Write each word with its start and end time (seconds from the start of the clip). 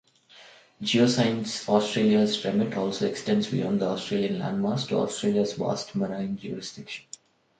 Geoscience 0.81 1.69
Australia's 1.69 2.43
remit 2.43 2.75
also 2.75 3.05
extends 3.05 3.51
beyond 3.51 3.79
the 3.81 3.85
Australian 3.85 4.41
landmass 4.41 4.87
to 4.87 4.95
Australia's 4.95 5.53
vast 5.53 5.93
marine 5.93 6.37
jurisdiction. 6.37 7.05